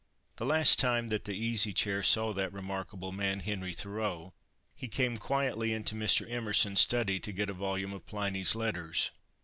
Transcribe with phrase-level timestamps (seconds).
[0.37, 4.33] The last time that the Easy Chair saw that remarkable man, Henry Thoreau,
[4.75, 6.27] he came quietly into Mr.
[6.27, 9.11] Emerson's study to get a volume of Pliny's letters.